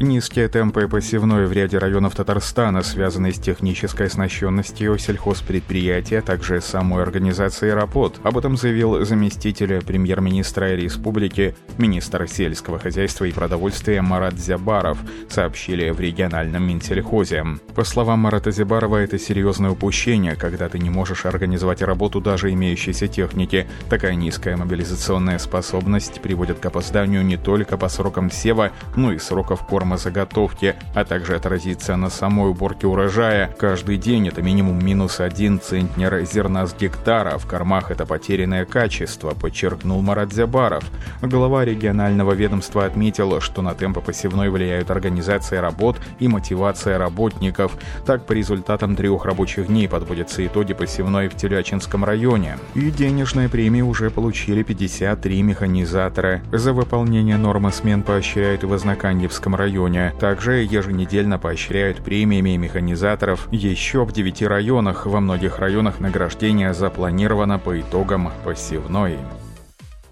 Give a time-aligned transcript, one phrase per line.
[0.00, 7.02] Низкие темпы посевной в ряде районов Татарстана, связанные с технической оснащенностью сельхозпредприятия, а также самой
[7.02, 8.20] организацией работ.
[8.22, 14.98] Об этом заявил заместитель премьер-министра республики, министр сельского хозяйства и продовольствия Марат Зябаров,
[15.28, 17.44] сообщили в региональном Минсельхозе.
[17.74, 23.08] По словам Марата Зябарова, это серьезное упущение, когда ты не можешь организовать работу даже имеющейся
[23.08, 23.66] техники.
[23.90, 29.66] Такая низкая мобилизационная способность приводит к опозданию не только по срокам сева, но и сроков
[29.66, 33.50] корма заготовки, а также отразится на самой уборке урожая.
[33.58, 37.38] Каждый день это минимум минус один центнер зерна с гектара.
[37.38, 40.84] В кормах это потерянное качество, подчеркнул Марат Зябаров.
[41.22, 47.76] Глава регионального ведомства отметил, что на темпы посевной влияют организация работ и мотивация работников.
[48.04, 52.58] Так, по результатам трех рабочих дней подводятся итоги посевной в Телячинском районе.
[52.74, 56.42] И денежные премии уже получили 53 механизатора.
[56.52, 60.12] За выполнение нормы смен поощряют в Возноканьевском районе районе.
[60.18, 65.06] Также еженедельно поощряют премиями механизаторов еще в девяти районах.
[65.06, 69.18] Во многих районах награждение запланировано по итогам посевной.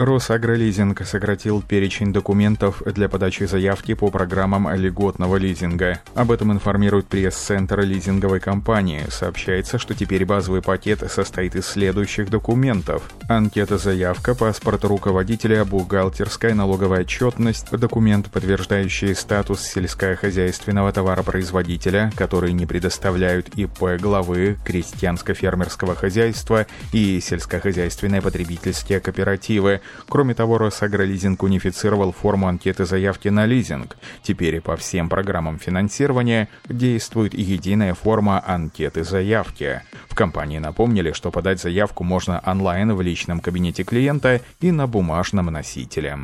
[0.00, 6.00] Росагролизинг сократил перечень документов для подачи заявки по программам льготного лизинга.
[6.14, 9.02] Об этом информирует пресс-центр лизинговой компании.
[9.10, 13.02] Сообщается, что теперь базовый пакет состоит из следующих документов.
[13.28, 23.50] Анкета заявка, паспорт руководителя, бухгалтерская налоговая отчетность, документ, подтверждающий статус сельскохозяйственного товаропроизводителя, который не предоставляют
[23.54, 33.28] ИП главы крестьянско-фермерского хозяйства и сельскохозяйственные потребительские кооперативы, Кроме того, Росагролизинг унифицировал форму анкеты заявки
[33.28, 33.96] на лизинг.
[34.22, 39.82] Теперь по всем программам финансирования действует единая форма анкеты заявки.
[40.08, 45.46] В компании напомнили, что подать заявку можно онлайн в личном кабинете клиента и на бумажном
[45.46, 46.18] носителе.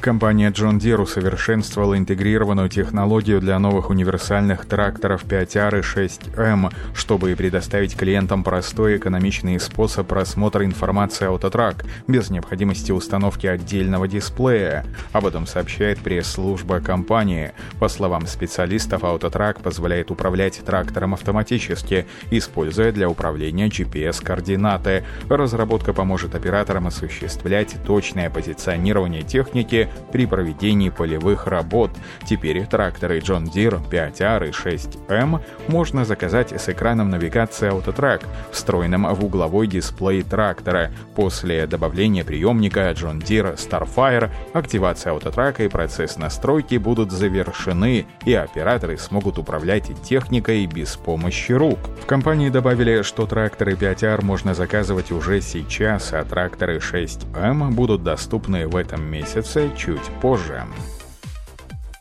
[0.00, 7.96] Компания John Deere усовершенствовала интегрированную технологию для новых универсальных тракторов 5R и 6M, чтобы предоставить
[7.96, 14.86] клиентам простой экономичный способ просмотра информации Autotrack без необходимости установки отдельного дисплея.
[15.12, 17.52] Об этом сообщает пресс-служба компании.
[17.78, 25.04] По словам специалистов, Autotrack позволяет управлять трактором автоматически, используя для управления GPS-координаты.
[25.28, 31.90] Разработка поможет операторам осуществлять точное позиционирование техники при проведении полевых работ.
[32.26, 39.24] Теперь тракторы John Deere 5R и 6M можно заказать с экраном навигации AutoTrack, встроенным в
[39.24, 40.90] угловой дисплей трактора.
[41.14, 48.98] После добавления приемника John Deere Starfire активация AutoTrack и процесс настройки будут завершены, и операторы
[48.98, 51.78] смогут управлять техникой без помощи рук.
[52.02, 58.66] В компании добавили, что тракторы 5R можно заказывать уже сейчас, а тракторы 6M будут доступны
[58.66, 60.62] в этом месяце чуть позже.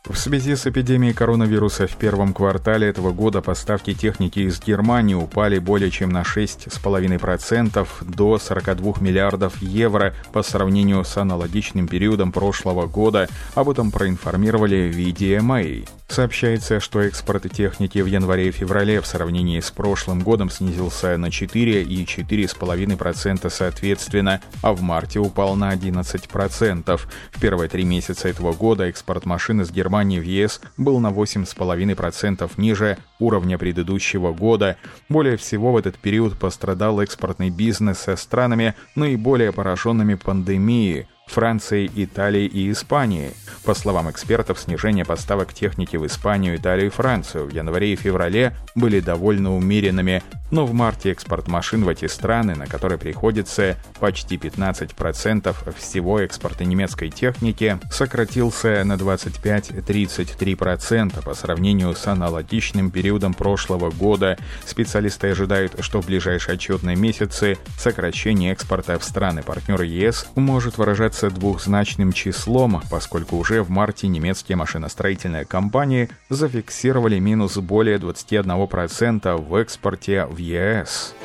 [0.04, 5.60] В связи с эпидемией коронавируса в первом квартале этого года поставки техники из Германии упали
[5.60, 13.30] более чем на 6,5% до 42 миллиардов евро по сравнению с аналогичным периодом прошлого года.
[13.54, 15.88] Об этом проинформировали VDMA.
[16.10, 21.30] Сообщается, что экспорт техники в январе и феврале в сравнении с прошлым годом снизился на
[21.30, 26.98] 4 и 4,5% соответственно, а в марте упал на 11%.
[27.32, 32.52] В первые три месяца этого года экспорт машин из Германии в ЕС был на 8,5%
[32.58, 34.78] ниже уровня предыдущего года.
[35.10, 42.46] Более всего в этот период пострадал экспортный бизнес со странами, наиболее пораженными пандемией– Франции, Италии
[42.46, 43.32] и Испании.
[43.70, 48.56] По словам экспертов, снижение поставок техники в Испанию, Италию и Францию в январе и феврале
[48.74, 54.38] были довольно умеренными, но в марте экспорт машин в эти страны, на которые приходится почти
[54.38, 64.38] 15% всего экспорта немецкой техники, сократился на 25-33% по сравнению с аналогичным периодом прошлого года.
[64.66, 72.14] Специалисты ожидают, что в ближайшие отчетные месяцы сокращение экспорта в страны-партнеры ЕС может выражаться двухзначным
[72.14, 80.39] числом, поскольку уже в марте немецкие машиностроительные компании зафиксировали минус более 21% в экспорте в
[80.40, 81.16] ЕС.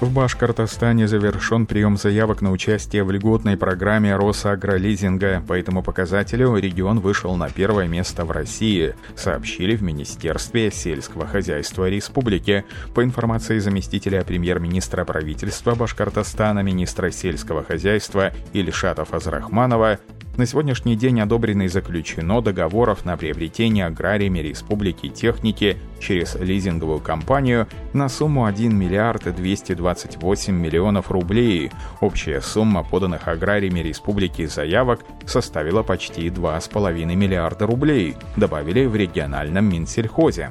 [0.00, 5.42] В Башкортостане завершен прием заявок на участие в льготной программе Росагролизинга.
[5.46, 11.86] По этому показателю регион вышел на первое место в России, сообщили в Министерстве сельского хозяйства
[11.90, 12.64] республики.
[12.94, 19.98] По информации заместителя премьер-министра правительства Башкортостана, министра сельского хозяйства Ильшата Фазрахманова,
[20.36, 27.66] На сегодняшний день одобрено и заключено договоров на приобретение аграриями Республики техники через лизинговую компанию
[27.92, 31.70] на сумму 1 миллиард 228 миллионов рублей.
[32.00, 40.50] Общая сумма поданных аграриями Республики заявок составила почти 2,5 миллиарда рублей, добавили в региональном Минсельхозе.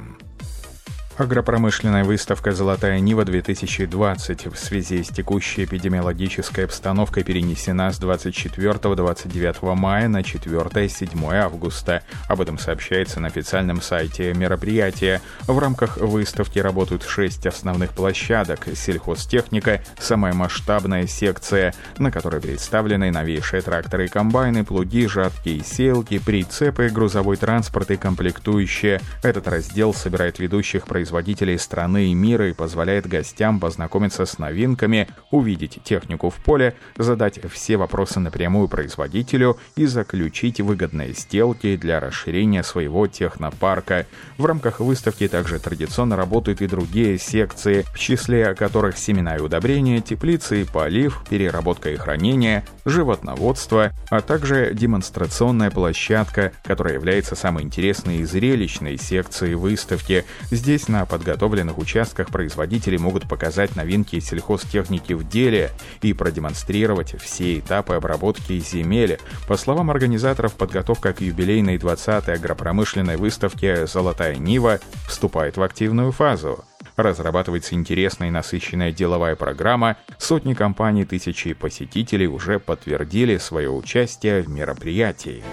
[1.19, 10.21] Агропромышленная выставка «Золотая Нива-2020» в связи с текущей эпидемиологической обстановкой перенесена с 24-29 мая на
[10.21, 12.03] 4-7 августа.
[12.29, 15.21] Об этом сообщается на официальном сайте мероприятия.
[15.45, 18.69] В рамках выставки работают шесть основных площадок.
[18.73, 26.17] Сельхозтехника– самая масштабная секция, на которой представлены новейшие тракторы и комбайны, плуги, жатки и сеялки,
[26.17, 29.01] прицепы, грузовой транспорт и комплектующие.
[29.21, 35.07] Этот раздел собирает ведущих производителей производителей страны и мира и позволяет гостям познакомиться с новинками,
[35.31, 42.61] увидеть технику в поле, задать все вопросы напрямую производителю и заключить выгодные сделки для расширения
[42.61, 44.05] своего технопарка.
[44.37, 50.01] В рамках выставки также традиционно работают и другие секции, в числе которых семена и удобрения,
[50.01, 58.25] теплицы полив, переработка и хранение, животноводство, а также демонстрационная площадка, которая является самой интересной и
[58.25, 60.23] зрелищной секцией выставки.
[60.51, 67.59] Здесь на на подготовленных участках производители могут показать новинки сельхозтехники в деле и продемонстрировать все
[67.59, 69.17] этапы обработки земель.
[69.47, 76.65] По словам организаторов, подготовка к юбилейной 20-й агропромышленной выставке «Золотая Нива» вступает в активную фазу.
[76.97, 79.95] Разрабатывается интересная и насыщенная деловая программа.
[80.17, 85.43] Сотни компаний, тысячи посетителей уже подтвердили свое участие в мероприятии.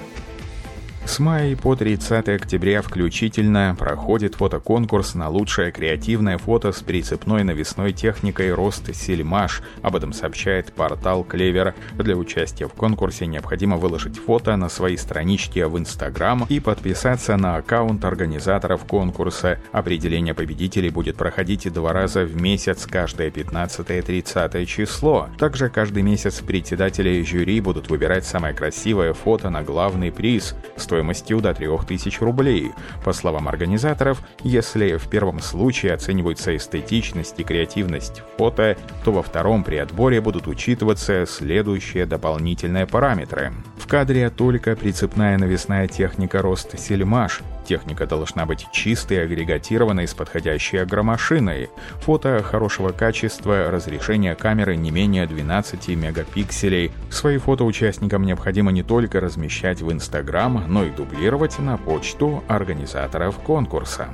[1.07, 7.93] С мая по 30 октября включительно проходит фотоконкурс на лучшее креативное фото с прицепной навесной
[7.93, 9.63] техникой «Рост Сельмаш».
[9.83, 11.77] Об этом сообщает портал «Клевер».
[11.95, 17.55] Для участия в конкурсе необходимо выложить фото на свои странички в Инстаграм и подписаться на
[17.57, 19.61] аккаунт организаторов конкурса.
[19.71, 25.29] Определение победителей будет проходить два раза в месяц, каждое 15-30 число.
[25.39, 30.57] Также каждый месяц председатели жюри будут выбирать самое красивое фото на главный приз–
[30.97, 32.73] стоимостью до 3000 рублей.
[33.05, 39.63] По словам организаторов, если в первом случае оцениваются эстетичность и креативность фото, то во втором
[39.63, 43.53] при отборе будут учитываться следующие дополнительные параметры.
[43.79, 50.81] В кадре только прицепная навесная техника рост сельмаш, Техника должна быть чистой, агрегатированной с подходящей
[50.81, 51.69] агромашиной.
[52.03, 56.93] Фото хорошего качества, разрешение камеры не менее 12 мегапикселей.
[57.11, 63.37] Свои фото участникам необходимо не только размещать в Инстаграм, но и дублировать на почту организаторов
[63.39, 64.07] конкурса.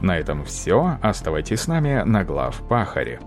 [0.00, 0.98] На этом все.
[1.02, 3.18] Оставайтесь с нами на глав Пахаре.